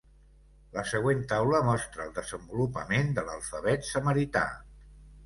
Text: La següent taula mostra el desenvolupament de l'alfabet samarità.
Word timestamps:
La 0.77 0.83
següent 0.91 1.19
taula 1.33 1.59
mostra 1.67 2.03
el 2.07 2.15
desenvolupament 2.15 3.13
de 3.19 3.27
l'alfabet 3.29 3.87
samarità. 3.91 4.43